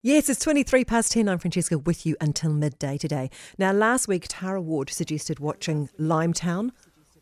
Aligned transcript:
Yes, 0.00 0.28
it's 0.28 0.38
23 0.38 0.84
past 0.84 1.10
10. 1.10 1.28
I'm 1.28 1.38
Francesca 1.38 1.76
with 1.76 2.06
you 2.06 2.14
until 2.20 2.52
midday 2.52 2.98
today. 2.98 3.30
Now, 3.58 3.72
last 3.72 4.06
week, 4.06 4.26
Tara 4.28 4.62
Ward 4.62 4.90
suggested 4.90 5.40
watching 5.40 5.88
Limetown. 5.98 6.70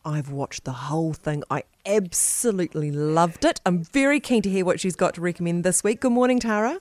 I've 0.05 0.31
watched 0.31 0.65
the 0.65 0.73
whole 0.73 1.15
thing. 1.15 1.43
I 1.49 1.63
absolutely 1.87 2.91
loved 2.91 3.47
it. 3.47 3.63
I'm 3.65 3.83
very 3.83 4.21
keen 4.21 4.43
to 4.43 4.51
hear 4.51 4.67
what 4.67 4.79
she's 4.79 4.95
got 4.95 5.15
to 5.15 5.23
recommend 5.23 5.65
this 5.65 5.83
week. 5.83 6.01
Good 6.01 6.13
morning, 6.13 6.39
Tara. 6.39 6.81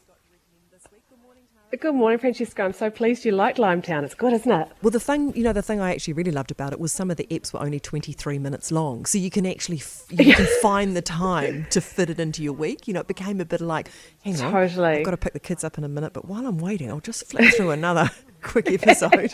Good 1.71 1.93
morning, 1.95 2.20
Francesca. 2.20 2.63
I'm 2.63 2.71
so 2.73 2.89
pleased 2.89 3.25
you 3.25 3.34
liked 3.34 3.57
Limetown. 3.57 4.04
It's 4.04 4.13
good, 4.13 4.31
isn't 4.31 4.50
it? 4.52 4.70
Well, 4.81 4.91
the 4.91 5.00
thing, 5.00 5.36
you 5.36 5.43
know, 5.43 5.52
the 5.52 5.61
thing 5.61 5.81
I 5.81 5.91
actually 5.91 6.13
really 6.13 6.31
loved 6.31 6.52
about 6.52 6.71
it 6.71 6.80
was 6.80 6.93
some 6.93 7.11
of 7.11 7.18
the 7.18 7.27
eps 7.30 7.52
were 7.52 7.59
only 7.59 7.81
23 7.81 8.39
minutes 8.39 8.71
long. 8.71 9.05
So 9.05 9.18
you 9.18 9.30
can 9.30 9.45
actually, 9.45 9.81
you 10.09 10.34
can 10.36 10.48
find 10.62 10.95
the 10.95 11.02
time 11.02 11.67
to 11.71 11.81
fit 11.81 12.09
it 12.09 12.20
into 12.20 12.41
your 12.43 12.54
week. 12.54 12.88
You 12.88 12.93
know, 12.93 13.02
it 13.02 13.07
became 13.07 13.41
a 13.41 13.45
bit 13.45 13.59
like, 13.59 13.89
hang 14.23 14.39
on, 14.41 14.52
Totally. 14.52 14.99
I've 14.99 15.05
got 15.05 15.12
to 15.12 15.17
pick 15.17 15.34
the 15.34 15.39
kids 15.39 15.66
up 15.66 15.77
in 15.77 15.84
a 15.84 15.89
minute, 15.89 16.13
but 16.13 16.25
while 16.25 16.48
I'm 16.48 16.59
waiting, 16.59 16.89
I'll 16.89 17.02
just 17.02 17.25
flick 17.27 17.54
through 17.55 17.71
another 17.71 18.09
quick 18.41 18.71
episode. 18.71 19.34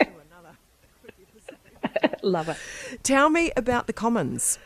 Love 2.24 2.50
it. 2.50 2.58
Tell 3.04 3.30
me 3.30 3.52
about 3.56 3.86
the 3.86 3.94
Commons. 3.94 4.58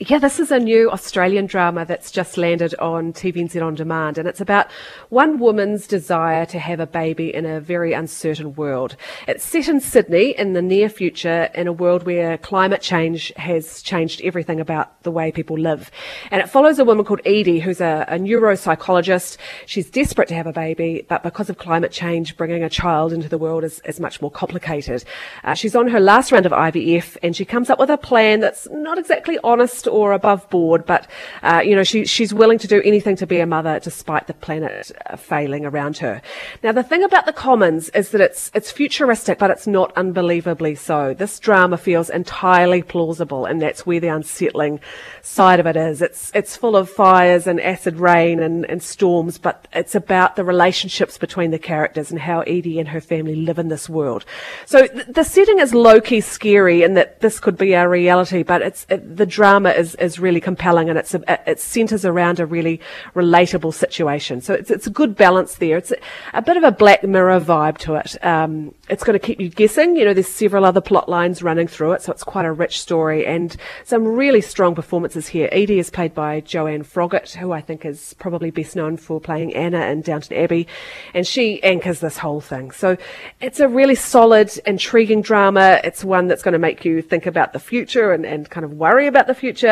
Yeah, 0.00 0.20
this 0.20 0.38
is 0.38 0.52
a 0.52 0.60
new 0.60 0.88
Australian 0.92 1.46
drama 1.46 1.84
that's 1.84 2.12
just 2.12 2.38
landed 2.38 2.72
on 2.76 3.12
TVNZ 3.12 3.60
On 3.60 3.74
Demand, 3.74 4.16
and 4.16 4.28
it's 4.28 4.40
about 4.40 4.70
one 5.08 5.40
woman's 5.40 5.88
desire 5.88 6.46
to 6.46 6.58
have 6.60 6.78
a 6.78 6.86
baby 6.86 7.34
in 7.34 7.44
a 7.44 7.60
very 7.60 7.94
uncertain 7.94 8.54
world. 8.54 8.94
It's 9.26 9.42
set 9.42 9.66
in 9.66 9.80
Sydney 9.80 10.38
in 10.38 10.52
the 10.52 10.62
near 10.62 10.88
future 10.88 11.50
in 11.52 11.66
a 11.66 11.72
world 11.72 12.04
where 12.04 12.38
climate 12.38 12.80
change 12.80 13.32
has 13.34 13.82
changed 13.82 14.20
everything 14.22 14.60
about 14.60 15.02
the 15.02 15.10
way 15.10 15.32
people 15.32 15.58
live. 15.58 15.90
And 16.30 16.40
it 16.40 16.48
follows 16.48 16.78
a 16.78 16.84
woman 16.84 17.04
called 17.04 17.22
Edie, 17.26 17.58
who's 17.58 17.80
a, 17.80 18.04
a 18.06 18.18
neuropsychologist. 18.18 19.36
She's 19.66 19.90
desperate 19.90 20.28
to 20.28 20.34
have 20.36 20.46
a 20.46 20.52
baby, 20.52 21.06
but 21.08 21.24
because 21.24 21.50
of 21.50 21.58
climate 21.58 21.90
change, 21.90 22.36
bringing 22.36 22.62
a 22.62 22.70
child 22.70 23.12
into 23.12 23.28
the 23.28 23.36
world 23.36 23.64
is, 23.64 23.80
is 23.80 23.98
much 23.98 24.22
more 24.22 24.30
complicated. 24.30 25.02
Uh, 25.42 25.54
she's 25.54 25.74
on 25.74 25.88
her 25.88 25.98
last 25.98 26.30
round 26.30 26.46
of 26.46 26.52
IVF, 26.52 27.16
and 27.20 27.34
she 27.34 27.44
comes 27.44 27.68
up 27.68 27.80
with 27.80 27.90
a 27.90 27.98
plan 27.98 28.38
that's 28.38 28.68
not 28.70 28.96
exactly 28.96 29.40
honest 29.42 29.87
or 29.88 30.12
above 30.12 30.48
board, 30.50 30.86
but 30.86 31.08
uh, 31.42 31.62
you 31.64 31.74
know 31.74 31.84
she, 31.84 32.04
she's 32.04 32.32
willing 32.32 32.58
to 32.58 32.68
do 32.68 32.80
anything 32.84 33.16
to 33.16 33.26
be 33.26 33.40
a 33.40 33.46
mother 33.46 33.80
despite 33.80 34.26
the 34.26 34.34
planet 34.34 34.92
uh, 35.06 35.16
failing 35.16 35.64
around 35.64 35.98
her. 35.98 36.22
Now 36.62 36.72
the 36.72 36.82
thing 36.82 37.02
about 37.02 37.26
the 37.26 37.32
Commons 37.32 37.88
is 37.90 38.10
that 38.10 38.20
it's 38.20 38.50
it's 38.54 38.70
futuristic, 38.70 39.38
but 39.38 39.50
it's 39.50 39.66
not 39.66 39.92
unbelievably 39.96 40.76
so. 40.76 41.14
This 41.14 41.38
drama 41.38 41.76
feels 41.76 42.10
entirely 42.10 42.82
plausible, 42.82 43.46
and 43.46 43.60
that's 43.60 43.86
where 43.86 44.00
the 44.00 44.08
unsettling 44.08 44.80
side 45.22 45.60
of 45.60 45.66
it 45.66 45.76
is. 45.76 46.02
It's 46.02 46.30
it's 46.34 46.56
full 46.56 46.76
of 46.76 46.88
fires 46.88 47.46
and 47.46 47.60
acid 47.60 47.96
rain 47.96 48.40
and, 48.40 48.64
and 48.66 48.82
storms, 48.82 49.38
but 49.38 49.68
it's 49.72 49.94
about 49.94 50.36
the 50.36 50.44
relationships 50.44 51.18
between 51.18 51.50
the 51.50 51.58
characters 51.58 52.10
and 52.10 52.20
how 52.20 52.40
Edie 52.40 52.78
and 52.78 52.88
her 52.88 53.00
family 53.00 53.36
live 53.36 53.58
in 53.58 53.68
this 53.68 53.88
world. 53.88 54.24
So 54.66 54.86
th- 54.86 55.06
the 55.08 55.24
setting 55.24 55.58
is 55.58 55.74
low 55.74 56.00
key 56.00 56.20
scary, 56.20 56.82
and 56.82 56.96
that 56.96 57.20
this 57.20 57.40
could 57.40 57.56
be 57.56 57.74
our 57.74 57.88
reality, 57.88 58.42
but 58.42 58.62
it's 58.62 58.86
it, 58.88 59.16
the 59.16 59.26
drama 59.26 59.70
is 59.78 59.94
is 59.96 60.18
really 60.18 60.40
compelling, 60.40 60.88
and 60.90 60.98
it's 60.98 61.14
a, 61.14 61.50
it 61.50 61.60
centers 61.60 62.04
around 62.04 62.40
a 62.40 62.46
really 62.46 62.80
relatable 63.14 63.72
situation. 63.72 64.40
So 64.40 64.54
it's 64.54 64.70
it's 64.70 64.86
a 64.86 64.90
good 64.90 65.16
balance 65.16 65.56
there. 65.56 65.76
It's 65.78 65.92
a, 65.92 65.96
a 66.34 66.42
bit 66.42 66.56
of 66.56 66.64
a 66.64 66.72
Black 66.72 67.02
Mirror 67.02 67.40
vibe 67.40 67.78
to 67.78 67.94
it. 67.94 68.22
Um, 68.24 68.74
it's 68.88 69.04
going 69.04 69.18
to 69.18 69.24
keep 69.24 69.40
you 69.40 69.48
guessing. 69.48 69.96
You 69.96 70.04
know, 70.04 70.14
there's 70.14 70.28
several 70.28 70.64
other 70.64 70.80
plot 70.80 71.08
lines 71.08 71.42
running 71.42 71.68
through 71.68 71.92
it, 71.92 72.02
so 72.02 72.12
it's 72.12 72.24
quite 72.24 72.44
a 72.44 72.52
rich 72.52 72.80
story 72.80 73.26
and 73.26 73.56
some 73.84 74.06
really 74.06 74.40
strong 74.40 74.74
performances 74.74 75.28
here. 75.28 75.48
Edie 75.52 75.78
is 75.78 75.90
played 75.90 76.14
by 76.14 76.40
Joanne 76.40 76.84
Froggatt, 76.84 77.34
who 77.34 77.52
I 77.52 77.60
think 77.60 77.84
is 77.84 78.14
probably 78.14 78.50
best 78.50 78.76
known 78.76 78.96
for 78.96 79.20
playing 79.20 79.54
Anna 79.54 79.86
in 79.86 80.02
Downton 80.02 80.36
Abbey, 80.36 80.66
and 81.14 81.26
she 81.26 81.62
anchors 81.62 82.00
this 82.00 82.18
whole 82.18 82.40
thing. 82.40 82.70
So 82.70 82.96
it's 83.40 83.60
a 83.60 83.68
really 83.68 83.94
solid, 83.94 84.50
intriguing 84.66 85.22
drama. 85.22 85.80
It's 85.84 86.04
one 86.04 86.26
that's 86.26 86.42
going 86.42 86.52
to 86.52 86.58
make 86.58 86.84
you 86.84 87.02
think 87.02 87.26
about 87.26 87.52
the 87.52 87.58
future 87.58 88.12
and, 88.12 88.24
and 88.24 88.48
kind 88.48 88.64
of 88.64 88.72
worry 88.72 89.06
about 89.06 89.26
the 89.26 89.34
future. 89.34 89.67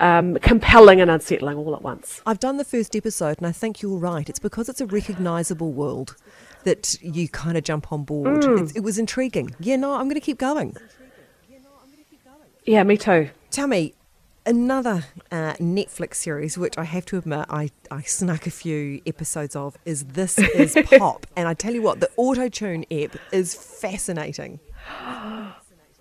Um, 0.00 0.36
compelling 0.36 1.00
and 1.00 1.10
unsettling 1.10 1.56
all 1.56 1.74
at 1.74 1.82
once. 1.82 2.20
I've 2.26 2.40
done 2.40 2.56
the 2.56 2.64
first 2.64 2.94
episode, 2.94 3.38
and 3.38 3.46
I 3.46 3.52
think 3.52 3.82
you're 3.82 3.98
right. 3.98 4.28
It's 4.28 4.38
because 4.38 4.68
it's 4.68 4.80
a 4.80 4.86
recognisable 4.86 5.72
world 5.72 6.16
that 6.64 6.96
you 7.00 7.28
kind 7.28 7.56
of 7.56 7.64
jump 7.64 7.92
on 7.92 8.04
board. 8.04 8.44
It's, 8.44 8.72
it 8.72 8.80
was 8.80 8.98
intriguing. 8.98 9.54
Yeah, 9.60 9.76
no, 9.76 9.94
I'm 9.94 10.06
going 10.06 10.14
to 10.14 10.20
keep 10.20 10.38
going. 10.38 10.76
Yeah, 12.64 12.82
me 12.82 12.96
too. 12.96 13.30
Tell 13.50 13.68
me, 13.68 13.94
another 14.44 15.04
uh, 15.30 15.54
Netflix 15.54 16.14
series, 16.14 16.56
which 16.56 16.78
I 16.78 16.84
have 16.84 17.04
to 17.06 17.18
admit 17.18 17.46
I, 17.50 17.70
I 17.90 18.02
snuck 18.02 18.46
a 18.46 18.50
few 18.50 19.00
episodes 19.06 19.54
of, 19.56 19.76
is 19.84 20.04
This 20.04 20.38
Is 20.38 20.76
Pop. 20.98 21.26
and 21.36 21.48
I 21.48 21.54
tell 21.54 21.74
you 21.74 21.82
what, 21.82 22.00
the 22.00 22.10
auto 22.16 22.48
tune 22.48 22.84
app 22.90 23.16
is 23.32 23.54
fascinating. 23.54 24.60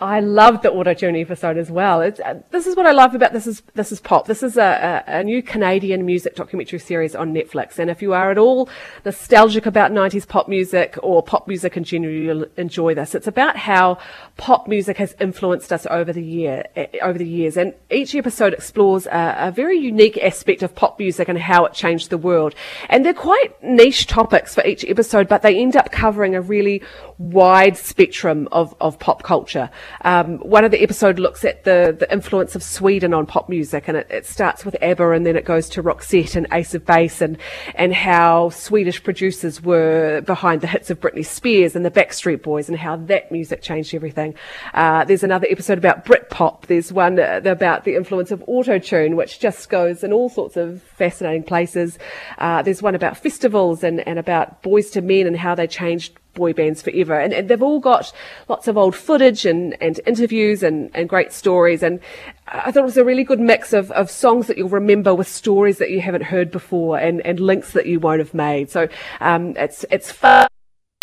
I 0.01 0.19
love 0.19 0.61
the 0.61 0.69
auto 0.73 0.93
tune 0.93 1.15
episode 1.15 1.57
as 1.57 1.71
well. 1.71 2.01
Uh, 2.01 2.33
this 2.51 2.67
is 2.67 2.75
what 2.75 2.85
I 2.85 2.91
love 2.91 3.15
about 3.15 3.31
this 3.31 3.47
is 3.47 3.63
this 3.75 3.93
is 3.93 4.01
pop. 4.01 4.27
This 4.27 4.43
is 4.43 4.57
a, 4.57 5.03
a, 5.07 5.19
a, 5.19 5.23
new 5.23 5.41
Canadian 5.41 6.05
music 6.05 6.35
documentary 6.35 6.79
series 6.79 7.15
on 7.15 7.33
Netflix, 7.33 7.79
and 7.79 7.89
if 7.89 8.01
you 8.01 8.11
are 8.11 8.29
at 8.29 8.37
all 8.37 8.67
nostalgic 9.05 9.65
about 9.65 9.93
'90s 9.93 10.27
pop 10.27 10.49
music 10.49 10.97
or 11.01 11.23
pop 11.23 11.47
music 11.47 11.77
in 11.77 11.85
general, 11.85 12.13
you'll 12.13 12.45
enjoy 12.57 12.93
this. 12.93 13.15
It's 13.15 13.25
about 13.25 13.55
how 13.55 13.97
pop 14.35 14.67
music 14.67 14.97
has 14.97 15.15
influenced 15.21 15.71
us 15.71 15.87
over 15.89 16.11
the 16.11 16.21
year 16.21 16.65
uh, 16.75 16.87
over 17.01 17.17
the 17.17 17.25
years, 17.27 17.55
and 17.55 17.73
each 17.89 18.15
episode 18.15 18.53
explores 18.53 19.05
a, 19.05 19.35
a 19.37 19.51
very 19.51 19.77
unique 19.77 20.17
aspect 20.17 20.61
of 20.61 20.75
pop 20.75 20.99
music 20.99 21.29
and 21.29 21.39
how 21.39 21.63
it 21.63 21.73
changed 21.73 22.09
the 22.09 22.17
world. 22.17 22.53
And 22.89 23.05
they're 23.05 23.13
quite 23.13 23.63
niche 23.63 24.07
topics 24.07 24.55
for 24.55 24.65
each 24.65 24.83
episode, 24.83 25.29
but 25.29 25.41
they 25.41 25.57
end 25.57 25.77
up 25.77 25.89
covering 25.89 26.35
a 26.35 26.41
really 26.41 26.83
wide 27.17 27.77
spectrum 27.77 28.49
of, 28.51 28.75
of 28.81 28.99
pop 28.99 29.23
culture. 29.23 29.69
Um, 30.01 30.37
one 30.39 30.63
of 30.63 30.71
the 30.71 30.81
episode 30.81 31.19
looks 31.19 31.43
at 31.43 31.63
the, 31.63 31.95
the 31.97 32.11
influence 32.11 32.55
of 32.55 32.63
Sweden 32.63 33.13
on 33.13 33.25
pop 33.25 33.49
music, 33.49 33.87
and 33.87 33.97
it, 33.97 34.07
it 34.09 34.25
starts 34.25 34.65
with 34.65 34.75
ABBA, 34.81 35.11
and 35.11 35.25
then 35.25 35.35
it 35.35 35.45
goes 35.45 35.69
to 35.69 35.83
Roxette 35.83 36.35
and 36.35 36.47
Ace 36.51 36.73
of 36.73 36.85
Base, 36.85 37.21
and 37.21 37.37
and 37.75 37.93
how 37.93 38.49
Swedish 38.49 39.03
producers 39.03 39.61
were 39.61 40.21
behind 40.21 40.61
the 40.61 40.67
hits 40.67 40.89
of 40.89 40.99
Britney 40.99 41.25
Spears 41.25 41.75
and 41.75 41.85
the 41.85 41.91
Backstreet 41.91 42.41
Boys, 42.41 42.69
and 42.69 42.77
how 42.77 42.95
that 42.95 43.31
music 43.31 43.61
changed 43.61 43.93
everything. 43.93 44.35
Uh, 44.73 45.03
there's 45.05 45.23
another 45.23 45.47
episode 45.49 45.77
about 45.77 46.05
Britpop. 46.05 46.67
There's 46.67 46.91
one 46.91 47.19
uh, 47.19 47.41
about 47.45 47.83
the 47.83 47.95
influence 47.95 48.31
of 48.31 48.39
autotune, 48.47 49.15
which 49.15 49.39
just 49.39 49.69
goes 49.69 50.03
in 50.03 50.13
all 50.13 50.29
sorts 50.29 50.57
of 50.57 50.81
fascinating 50.81 51.43
places. 51.43 51.97
Uh, 52.37 52.61
there's 52.61 52.81
one 52.81 52.95
about 52.95 53.17
festivals 53.17 53.83
and, 53.83 54.05
and 54.07 54.19
about 54.19 54.61
Boyz 54.63 54.95
II 54.95 55.01
Men 55.03 55.27
and 55.27 55.37
how 55.37 55.55
they 55.55 55.67
changed 55.67 56.17
boy 56.35 56.53
bands 56.53 56.81
forever. 56.81 57.19
And, 57.19 57.33
and, 57.33 57.49
they've 57.49 57.63
all 57.63 57.79
got 57.79 58.13
lots 58.47 58.67
of 58.67 58.77
old 58.77 58.95
footage 58.95 59.45
and, 59.45 59.75
and 59.81 59.99
interviews 60.05 60.61
and, 60.61 60.91
and 60.93 61.09
great 61.09 61.33
stories. 61.33 61.81
And 61.81 61.99
I 62.47 62.71
thought 62.71 62.81
it 62.81 62.85
was 62.85 62.97
a 62.97 63.03
really 63.05 63.23
good 63.23 63.39
mix 63.39 63.73
of, 63.73 63.91
of 63.91 64.11
songs 64.11 64.47
that 64.47 64.57
you'll 64.57 64.69
remember 64.69 65.15
with 65.15 65.27
stories 65.27 65.79
that 65.79 65.89
you 65.89 66.01
haven't 66.01 66.23
heard 66.23 66.51
before 66.51 66.99
and, 66.99 67.25
and 67.25 67.39
links 67.39 67.71
that 67.71 67.87
you 67.87 67.99
won't 67.99 68.19
have 68.19 68.33
made. 68.33 68.69
So 68.69 68.87
um, 69.19 69.55
it's, 69.57 69.83
it's 69.89 70.11
fun. 70.11 70.47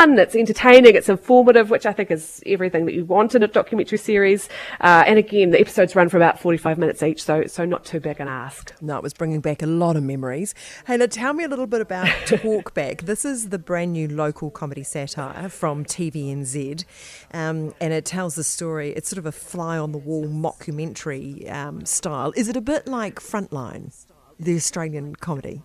It's 0.02 0.34
entertaining, 0.34 0.96
it's 0.96 1.08
informative, 1.08 1.70
which 1.70 1.86
I 1.86 1.92
think 1.92 2.10
is 2.10 2.42
everything 2.44 2.86
that 2.86 2.92
you 2.92 3.04
want 3.04 3.36
in 3.36 3.42
a 3.44 3.46
documentary 3.46 3.98
series. 3.98 4.48
Uh, 4.80 5.04
and 5.06 5.16
again, 5.16 5.50
the 5.50 5.60
episodes 5.60 5.94
run 5.94 6.08
for 6.08 6.16
about 6.16 6.40
45 6.40 6.76
minutes 6.76 7.04
each, 7.04 7.22
so 7.22 7.46
so 7.46 7.64
not 7.64 7.84
too 7.84 8.00
big 8.00 8.18
an 8.18 8.26
ask. 8.26 8.74
No, 8.80 8.96
it 8.96 9.02
was 9.04 9.14
bringing 9.14 9.41
back 9.41 9.62
a 9.62 9.66
lot 9.66 9.94
of 9.94 10.02
memories. 10.02 10.56
Hey, 10.88 10.96
now 10.96 11.06
tell 11.06 11.34
me 11.34 11.44
a 11.44 11.48
little 11.48 11.68
bit 11.68 11.80
about 11.80 12.06
Talkback. 12.26 13.02
this 13.02 13.24
is 13.24 13.50
the 13.50 13.60
brand 13.60 13.92
new 13.92 14.08
local 14.08 14.50
comedy 14.50 14.82
satire 14.82 15.48
from 15.48 15.84
TVNZ, 15.84 16.84
um, 17.32 17.72
and 17.80 17.92
it 17.92 18.04
tells 18.04 18.34
the 18.34 18.42
story. 18.42 18.91
It's 18.91 19.08
sort 19.08 19.18
of 19.18 19.26
a 19.26 19.32
fly 19.32 19.78
on 19.78 19.92
the 19.92 19.98
wall 19.98 20.26
mockumentary 20.26 21.48
um, 21.48 21.86
style. 21.86 22.32
Is 22.34 22.48
it 22.48 22.56
a 22.56 22.60
bit 22.60 22.88
like 22.88 23.20
Frontline, 23.20 23.94
the 24.41 24.56
Australian 24.56 25.14
comedy? 25.14 25.62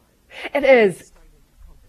It 0.53 0.63
is. 0.63 1.11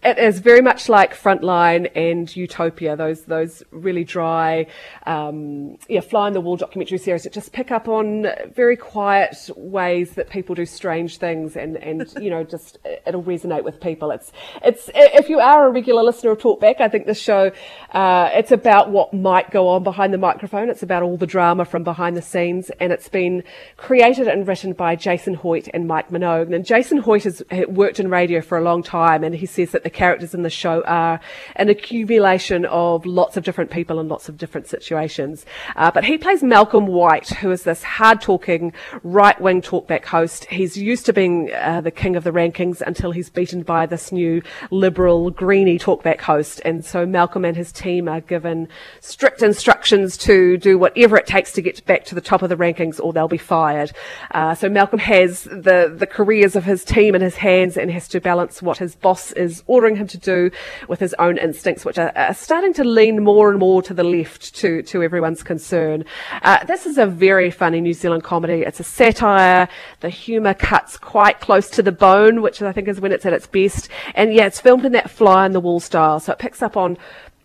It 0.01 0.17
is 0.17 0.39
very 0.39 0.61
much 0.61 0.87
like 0.87 1.13
Frontline 1.13 1.91
and 1.93 2.33
Utopia, 2.33 2.95
those 2.95 3.23
those 3.23 3.63
really 3.71 4.05
dry, 4.05 4.67
um, 5.05 5.77
yeah, 5.89 5.99
fly 5.99 6.27
on 6.27 6.33
the 6.33 6.39
wall 6.39 6.55
documentary 6.55 6.97
series 6.97 7.23
that 7.23 7.33
just 7.33 7.51
pick 7.51 7.69
up 7.69 7.89
on 7.89 8.25
very 8.55 8.77
quiet 8.77 9.49
ways 9.57 10.11
that 10.11 10.29
people 10.29 10.55
do 10.55 10.65
strange 10.65 11.17
things, 11.17 11.57
and, 11.57 11.75
and 11.75 12.13
you 12.21 12.29
know 12.29 12.45
just 12.45 12.77
it'll 13.05 13.23
resonate 13.23 13.65
with 13.65 13.81
people. 13.81 14.11
It's 14.11 14.31
it's 14.63 14.89
if 14.95 15.27
you 15.27 15.41
are 15.41 15.67
a 15.67 15.69
regular 15.69 16.01
listener 16.01 16.31
of 16.31 16.37
Talkback, 16.37 16.79
I 16.79 16.87
think 16.87 17.05
this 17.05 17.19
show 17.19 17.51
uh, 17.91 18.29
it's 18.33 18.53
about 18.53 18.91
what 18.91 19.13
might 19.13 19.51
go 19.51 19.67
on 19.67 19.83
behind 19.83 20.13
the 20.13 20.17
microphone. 20.17 20.69
It's 20.69 20.83
about 20.83 21.03
all 21.03 21.17
the 21.17 21.27
drama 21.27 21.65
from 21.65 21.83
behind 21.83 22.15
the 22.15 22.21
scenes, 22.21 22.69
and 22.79 22.93
it's 22.93 23.09
been 23.09 23.43
created 23.75 24.29
and 24.29 24.47
written 24.47 24.71
by 24.71 24.95
Jason 24.95 25.35
Hoyte 25.35 25.67
and 25.73 25.89
Mike 25.89 26.09
Minogue. 26.09 26.55
And 26.55 26.65
Jason 26.65 27.01
Hoyte 27.01 27.23
has 27.23 27.43
worked 27.67 27.99
in 27.99 28.09
radio 28.09 28.39
for 28.39 28.57
a 28.57 28.61
long 28.61 28.81
time, 28.81 29.25
and 29.25 29.35
he 29.35 29.45
says 29.45 29.71
that 29.71 29.83
the 29.89 29.97
characters 29.97 30.35
in 30.35 30.43
the 30.43 30.49
show 30.51 30.83
are 30.83 31.19
an 31.55 31.67
accumulation 31.67 32.63
of 32.65 33.07
lots 33.07 33.37
of 33.37 33.43
different 33.43 33.71
people 33.71 33.97
and 33.99 34.07
lots 34.07 34.29
of 34.29 34.37
different 34.37 34.67
situations. 34.67 35.47
Uh, 35.75 35.89
but 35.89 36.03
he 36.03 36.15
plays 36.15 36.43
Malcolm 36.43 36.85
White, 36.85 37.29
who 37.29 37.49
is 37.49 37.63
this 37.63 37.81
hard 37.81 38.21
talking, 38.21 38.71
right 39.01 39.39
wing 39.41 39.63
talkback 39.63 40.05
host. 40.05 40.45
He's 40.45 40.77
used 40.77 41.07
to 41.07 41.13
being 41.13 41.51
uh, 41.53 41.81
the 41.81 41.89
king 41.89 42.15
of 42.15 42.23
the 42.23 42.31
rankings 42.31 42.81
until 42.81 43.11
he's 43.11 43.31
beaten 43.31 43.63
by 43.63 43.87
this 43.87 44.11
new 44.11 44.43
liberal, 44.69 45.31
greeny 45.31 45.79
talkback 45.79 46.21
host. 46.21 46.61
And 46.63 46.85
so 46.85 47.07
Malcolm 47.07 47.43
and 47.43 47.57
his 47.57 47.71
team 47.71 48.07
are 48.07 48.21
given 48.21 48.67
strict 48.99 49.41
instructions 49.41 50.17
to 50.17 50.57
do 50.57 50.77
whatever 50.77 51.17
it 51.17 51.25
takes 51.25 51.51
to 51.53 51.63
get 51.63 51.83
back 51.87 52.05
to 52.05 52.15
the 52.15 52.21
top 52.21 52.43
of 52.43 52.49
the 52.49 52.57
rankings 52.57 52.99
or 52.99 53.11
they'll 53.11 53.27
be 53.27 53.37
fired. 53.39 53.91
Uh, 54.31 54.53
so 54.53 54.69
Malcolm 54.69 54.99
has 54.99 55.45
the, 55.45 55.91
the 55.97 56.07
careers 56.07 56.55
of 56.55 56.65
his 56.65 56.83
team 56.83 57.15
in 57.15 57.21
his 57.21 57.37
hands 57.37 57.75
and 57.75 57.89
has 57.89 58.07
to 58.09 58.21
balance 58.21 58.61
what 58.61 58.77
his 58.77 58.95
boss 58.95 59.31
is 59.31 59.63
ordering 59.79 59.95
him 59.95 60.07
to 60.07 60.17
do 60.17 60.51
with 60.89 60.99
his 60.99 61.15
own 61.19 61.37
instincts, 61.37 61.85
which 61.85 61.97
are, 61.97 62.11
are 62.17 62.33
starting 62.33 62.73
to 62.73 62.83
lean 62.83 63.23
more 63.23 63.49
and 63.49 63.59
more 63.59 63.81
to 63.81 63.93
the 63.93 64.03
left 64.03 64.53
to, 64.53 64.81
to 64.83 65.01
everyone's 65.01 65.41
concern. 65.41 66.03
Uh, 66.41 66.61
this 66.65 66.85
is 66.85 66.97
a 66.97 67.05
very 67.05 67.49
funny 67.49 67.79
New 67.79 67.93
Zealand 67.93 68.21
comedy. 68.21 68.63
It's 68.63 68.81
a 68.81 68.83
satire. 68.83 69.69
The 70.01 70.09
humour 70.09 70.53
cuts 70.53 70.97
quite 70.97 71.39
close 71.39 71.69
to 71.69 71.81
the 71.81 71.93
bone, 71.93 72.41
which 72.41 72.61
I 72.61 72.73
think 72.73 72.89
is 72.89 72.99
when 72.99 73.13
it's 73.13 73.25
at 73.25 73.31
its 73.31 73.47
best. 73.47 73.87
And 74.15 74.33
yeah, 74.33 74.47
it's 74.47 74.59
filmed 74.59 74.83
in 74.83 74.91
that 74.91 75.09
fly 75.09 75.45
on 75.45 75.53
the 75.53 75.61
wall 75.61 75.79
style. 75.79 76.19
So 76.19 76.33
it 76.33 76.39
picks 76.39 76.61
up 76.61 76.75
on 76.75 76.97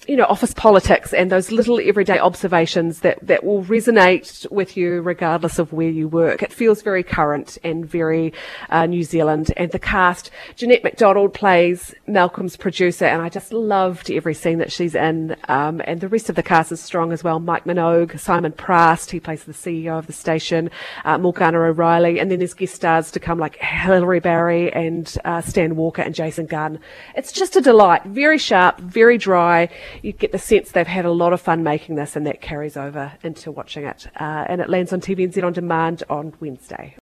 you 0.06 0.16
know, 0.16 0.24
office 0.24 0.52
politics 0.52 1.14
and 1.14 1.30
those 1.30 1.50
little 1.50 1.80
everyday 1.80 2.18
observations 2.18 3.00
that, 3.00 3.18
that 3.22 3.42
will 3.42 3.64
resonate 3.64 4.50
with 4.50 4.76
you 4.76 5.00
regardless 5.00 5.58
of 5.58 5.72
where 5.72 5.88
you 5.88 6.08
work. 6.08 6.42
It 6.42 6.52
feels 6.52 6.82
very 6.82 7.02
current 7.02 7.56
and 7.64 7.86
very 7.86 8.32
uh, 8.70 8.86
New 8.86 9.02
Zealand. 9.02 9.52
And 9.56 9.70
the 9.72 9.78
cast, 9.78 10.30
Jeanette 10.56 10.84
MacDonald 10.84 11.32
plays 11.32 11.94
Malcolm's 12.06 12.56
producer, 12.56 13.06
and 13.06 13.22
I 13.22 13.28
just 13.28 13.52
loved 13.52 14.10
every 14.10 14.34
scene 14.34 14.58
that 14.58 14.72
she's 14.72 14.94
in. 14.94 15.36
Um, 15.48 15.80
and 15.84 16.00
the 16.00 16.08
rest 16.08 16.28
of 16.28 16.36
the 16.36 16.42
cast 16.42 16.72
is 16.72 16.80
strong 16.80 17.12
as 17.12 17.24
well. 17.24 17.40
Mike 17.40 17.64
Minogue, 17.64 18.18
Simon 18.20 18.52
Prast, 18.52 19.10
he 19.10 19.20
plays 19.20 19.44
the 19.44 19.52
CEO 19.52 19.98
of 19.98 20.06
the 20.06 20.12
station, 20.12 20.70
uh, 21.04 21.16
Morgana 21.16 21.58
O'Reilly, 21.58 22.20
and 22.20 22.30
then 22.30 22.38
there's 22.38 22.54
guest 22.54 22.74
stars 22.74 23.10
to 23.12 23.20
come 23.20 23.38
like 23.38 23.56
Hilary 23.56 24.20
Barry 24.20 24.72
and 24.72 25.16
uh, 25.24 25.40
Stan 25.40 25.76
Walker 25.76 26.02
and 26.02 26.14
Jason 26.14 26.46
Gunn. 26.46 26.78
It's 27.16 27.32
just 27.32 27.56
a 27.56 27.60
delight. 27.60 28.04
Very 28.04 28.38
sharp, 28.38 28.78
very 28.80 29.16
dry 29.16 29.70
you 30.02 30.12
get 30.12 30.32
the 30.32 30.38
sense 30.38 30.72
they've 30.72 30.86
had 30.86 31.04
a 31.04 31.10
lot 31.10 31.32
of 31.32 31.40
fun 31.40 31.62
making 31.62 31.96
this, 31.96 32.16
and 32.16 32.26
that 32.26 32.40
carries 32.40 32.76
over 32.76 33.12
into 33.22 33.50
watching 33.50 33.84
it. 33.84 34.06
Uh, 34.20 34.44
and 34.48 34.60
it 34.60 34.68
lands 34.68 34.92
on 34.92 35.00
TVNZ 35.00 35.42
on 35.42 35.52
demand 35.52 36.02
on 36.10 36.34
Wednesday. 36.40 36.92